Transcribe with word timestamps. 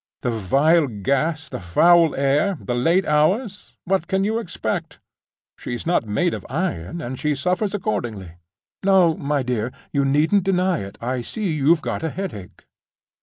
The 0.23 0.31
vile 0.31 0.87
gas, 0.87 1.47
the 1.47 1.59
foul 1.59 2.15
air, 2.15 2.57
the 2.59 2.73
late 2.73 3.05
hours—what 3.05 4.07
can 4.07 4.23
you 4.23 4.39
expect? 4.39 4.99
She's 5.59 5.85
not 5.85 6.07
made 6.07 6.33
of 6.33 6.43
iron, 6.49 7.01
and 7.01 7.19
she 7.19 7.35
suffers 7.35 7.75
accordingly. 7.75 8.31
No, 8.83 9.13
my 9.15 9.43
dear, 9.43 9.71
you 9.93 10.03
needn't 10.03 10.41
deny 10.45 10.79
it. 10.79 10.97
I 11.01 11.21
see 11.21 11.53
you've 11.53 11.83
got 11.83 12.01
a 12.01 12.09
headache." 12.09 12.65